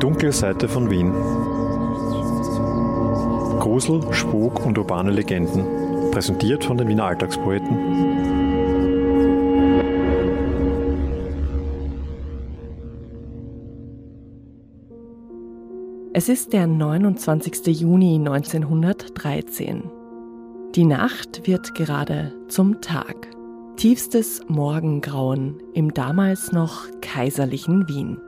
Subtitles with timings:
[0.00, 1.12] dunkle Seite von Wien.
[3.60, 6.10] Grusel, Spuk und urbane Legenden.
[6.10, 8.46] Präsentiert von den Wiener Alltagspoeten.
[16.12, 17.66] Es ist der 29.
[17.78, 19.82] Juni 1913.
[20.74, 23.28] Die Nacht wird gerade zum Tag.
[23.76, 28.18] Tiefstes Morgengrauen im damals noch kaiserlichen Wien.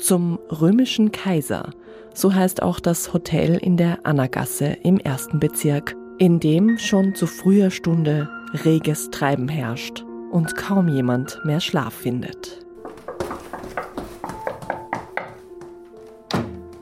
[0.00, 1.70] Zum römischen Kaiser,
[2.14, 7.26] so heißt auch das Hotel in der Annagasse im ersten Bezirk, in dem schon zu
[7.26, 8.28] früher Stunde
[8.64, 12.64] reges Treiben herrscht und kaum jemand mehr Schlaf findet.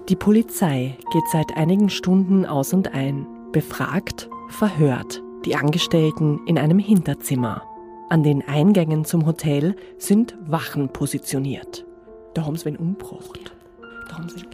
[0.08, 6.78] Die Polizei geht seit einigen Stunden aus und ein, befragt, verhört die Angestellten in einem
[6.78, 7.62] Hinterzimmer.
[8.10, 11.87] An den Eingängen zum Hotel sind Wachen positioniert.
[12.38, 13.52] Da haben sie wen umgebracht.
[14.08, 14.44] Da haben sie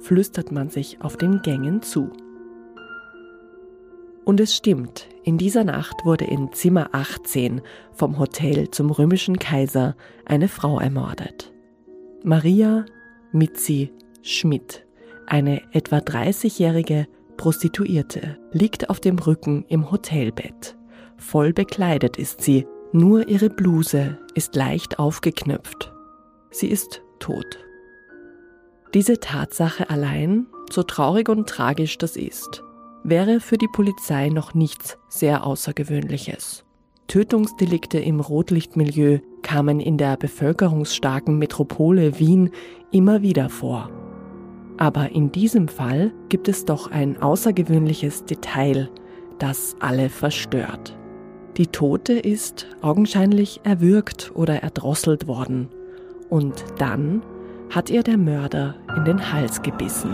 [0.00, 2.10] flüstert man sich auf den Gängen zu.
[4.24, 7.60] Und es stimmt, in dieser Nacht wurde in Zimmer 18
[7.92, 11.52] vom Hotel zum römischen Kaiser eine Frau ermordet.
[12.22, 12.86] Maria
[13.30, 14.86] Mitzi Schmidt,
[15.26, 20.76] eine etwa 30-jährige Prostituierte, liegt auf dem Rücken im Hotelbett.
[21.18, 25.92] Voll bekleidet ist sie, nur ihre Bluse ist leicht aufgeknöpft.
[26.52, 27.58] Sie ist tot.
[28.94, 32.62] Diese Tatsache allein, so traurig und tragisch das ist,
[33.02, 36.64] wäre für die Polizei noch nichts sehr Außergewöhnliches.
[37.08, 42.50] Tötungsdelikte im Rotlichtmilieu kamen in der bevölkerungsstarken Metropole Wien
[42.92, 43.90] immer wieder vor.
[44.76, 48.88] Aber in diesem Fall gibt es doch ein außergewöhnliches Detail,
[49.40, 50.96] das alle verstört.
[51.56, 55.68] Die Tote ist augenscheinlich erwürgt oder erdrosselt worden.
[56.28, 57.22] Und dann
[57.70, 60.10] hat ihr der Mörder in den Hals gebissen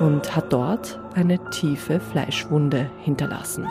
[0.00, 3.66] und hat dort eine tiefe Fleischwunde hinterlassen.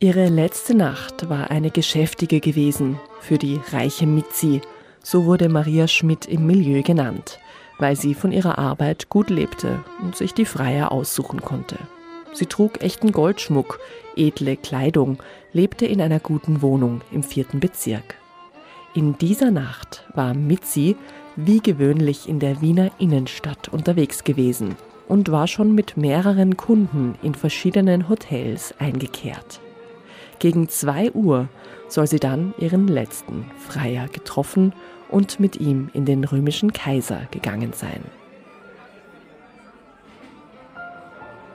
[0.00, 4.60] Ihre letzte Nacht war eine geschäftige gewesen für die reiche Mitzi,
[5.02, 7.38] so wurde Maria Schmidt im Milieu genannt,
[7.78, 11.78] weil sie von ihrer Arbeit gut lebte und sich die Freier aussuchen konnte.
[12.32, 13.80] Sie trug echten Goldschmuck,
[14.16, 15.18] edle Kleidung,
[15.52, 18.14] lebte in einer guten Wohnung im vierten Bezirk.
[18.94, 20.96] In dieser Nacht war Mitzi
[21.36, 24.76] wie gewöhnlich in der Wiener Innenstadt unterwegs gewesen
[25.08, 29.60] und war schon mit mehreren Kunden in verschiedenen Hotels eingekehrt.
[30.40, 31.48] Gegen zwei Uhr
[31.88, 34.72] soll sie dann ihren letzten Freier getroffen
[35.10, 38.02] und mit ihm in den römischen Kaiser gegangen sein.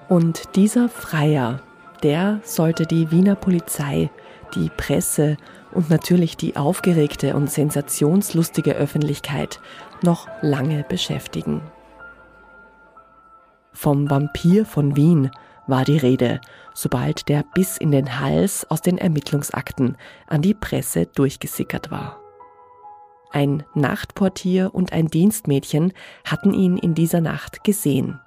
[0.07, 1.61] Und dieser Freier,
[2.03, 4.11] der sollte die Wiener Polizei,
[4.53, 5.37] die Presse
[5.71, 9.59] und natürlich die aufgeregte und sensationslustige Öffentlichkeit
[10.03, 11.61] noch lange beschäftigen.
[13.73, 15.31] Vom Vampir von Wien
[15.67, 16.41] war die Rede,
[16.73, 22.19] sobald der bis in den Hals aus den Ermittlungsakten an die Presse durchgesickert war.
[23.31, 25.93] Ein Nachtportier und ein Dienstmädchen
[26.23, 28.19] hatten ihn in dieser Nacht gesehen.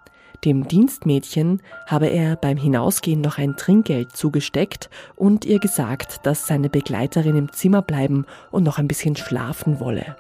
[0.45, 6.69] Dem Dienstmädchen habe er beim Hinausgehen noch ein Trinkgeld zugesteckt und ihr gesagt, dass seine
[6.69, 10.17] Begleiterin im Zimmer bleiben und noch ein bisschen schlafen wolle.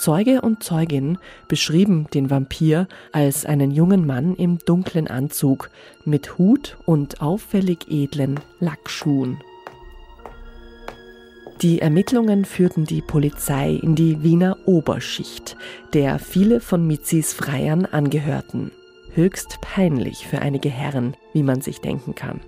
[0.00, 5.70] Zeuge und Zeugin beschrieben den Vampir als einen jungen Mann im dunklen Anzug
[6.06, 9.38] mit Hut und auffällig edlen Lackschuhen.
[11.60, 15.58] Die Ermittlungen führten die Polizei in die Wiener Oberschicht,
[15.92, 18.72] der viele von Mitzis Freiern angehörten.
[19.12, 22.40] Höchst peinlich für einige Herren, wie man sich denken kann.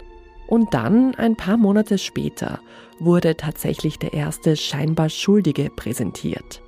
[0.47, 2.61] Und dann, ein paar Monate später,
[2.99, 6.62] wurde tatsächlich der erste scheinbar Schuldige präsentiert.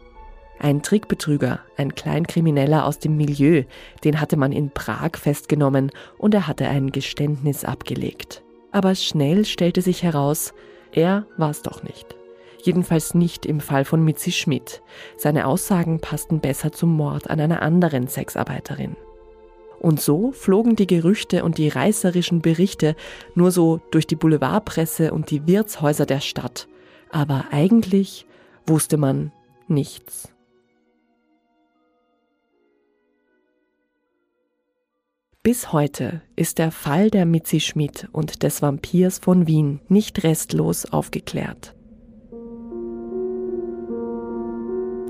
[0.64, 3.64] Ein Trickbetrüger, ein Kleinkrimineller aus dem Milieu,
[4.02, 8.42] den hatte man in Prag festgenommen und er hatte ein Geständnis abgelegt.
[8.72, 10.54] Aber schnell stellte sich heraus,
[10.90, 12.16] er war es doch nicht.
[12.62, 14.80] Jedenfalls nicht im Fall von Mitzi Schmidt.
[15.18, 18.96] Seine Aussagen passten besser zum Mord an einer anderen Sexarbeiterin.
[19.80, 22.96] Und so flogen die Gerüchte und die reißerischen Berichte
[23.34, 26.68] nur so durch die Boulevardpresse und die Wirtshäuser der Stadt.
[27.10, 28.24] Aber eigentlich
[28.66, 29.30] wusste man
[29.68, 30.33] nichts.
[35.46, 40.86] Bis heute ist der Fall der Mitzi Schmidt und des Vampirs von Wien nicht restlos
[40.86, 41.74] aufgeklärt.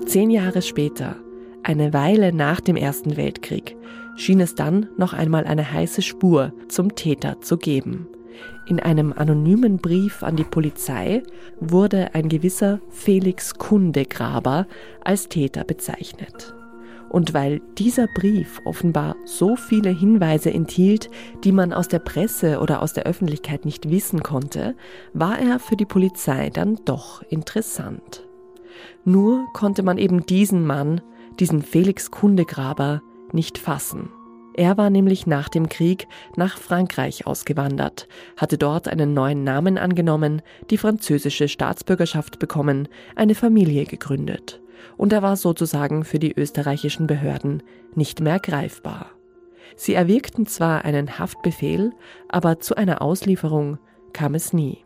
[0.07, 1.15] Zehn Jahre später
[1.63, 3.77] Eine Weile nach dem Ersten Weltkrieg
[4.17, 8.09] schien es dann noch einmal eine heiße Spur zum Täter zu geben.
[8.67, 11.23] In einem anonymen Brief an die Polizei
[11.61, 14.67] wurde ein gewisser Felix Kundegraber
[15.05, 16.57] als Täter bezeichnet.
[17.14, 21.08] Und weil dieser Brief offenbar so viele Hinweise enthielt,
[21.44, 24.75] die man aus der Presse oder aus der Öffentlichkeit nicht wissen konnte,
[25.12, 28.26] war er für die Polizei dann doch interessant.
[29.05, 31.02] Nur konnte man eben diesen Mann,
[31.38, 33.00] diesen Felix Kundegraber,
[33.31, 34.08] nicht fassen.
[34.55, 40.43] Er war nämlich nach dem Krieg nach Frankreich ausgewandert, hatte dort einen neuen Namen angenommen,
[40.69, 44.63] die französische Staatsbürgerschaft bekommen, eine Familie gegründet.
[44.97, 47.62] Und er war sozusagen für die österreichischen Behörden
[47.94, 49.11] nicht mehr greifbar.
[49.76, 51.93] Sie erwirkten zwar einen Haftbefehl,
[52.29, 53.79] aber zu einer Auslieferung
[54.12, 54.85] kam es nie.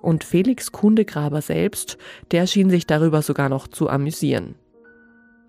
[0.00, 1.96] Und Felix Kundegraber selbst,
[2.30, 4.56] der schien sich darüber sogar noch zu amüsieren.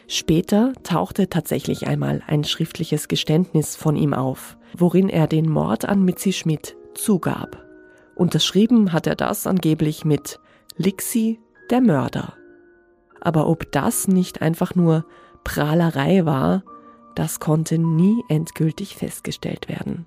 [0.07, 6.03] Später tauchte tatsächlich einmal ein schriftliches Geständnis von ihm auf, worin er den Mord an
[6.03, 7.65] Mitzi Schmidt zugab.
[8.15, 10.39] Unterschrieben hat er das angeblich mit
[10.77, 12.35] Lixi, der Mörder.
[13.25, 15.03] Aber ob das nicht einfach nur
[15.43, 16.63] Prahlerei war,
[17.15, 20.05] das konnte nie endgültig festgestellt werden.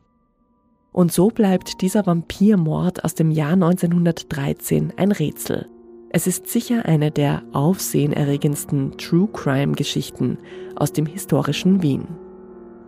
[0.92, 5.68] Und so bleibt dieser Vampirmord aus dem Jahr 1913 ein Rätsel.
[6.10, 10.38] Es ist sicher eine der aufsehenerregendsten True Crime-Geschichten
[10.76, 12.06] aus dem historischen Wien.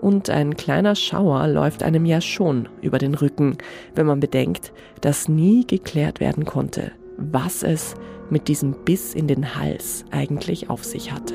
[0.00, 3.58] Und ein kleiner Schauer läuft einem ja schon über den Rücken,
[3.96, 7.96] wenn man bedenkt, dass nie geklärt werden konnte, was es
[8.30, 11.34] mit diesem Biss in den Hals eigentlich auf sich hatte.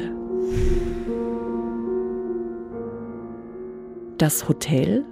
[4.17, 5.03] Das Hotel,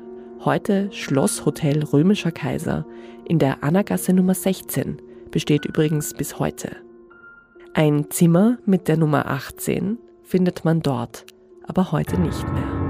[0.45, 2.85] heute Schlosshotel Römischer Kaiser,
[3.25, 6.77] in der Annagasse Nummer 16, besteht übrigens bis heute.
[7.73, 11.25] Ein Zimmer mit der Nummer 18 findet man dort,
[11.65, 12.83] aber heute nicht mehr.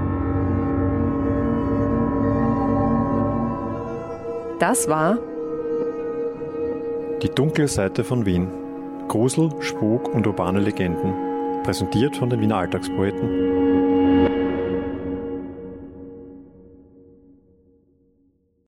[4.60, 5.18] Das war
[7.22, 8.63] Die dunkle Seite von Wien.
[9.08, 11.14] Grusel, Spuk und urbane Legenden.
[11.62, 13.53] Präsentiert von den Wiener Alltagspoeten.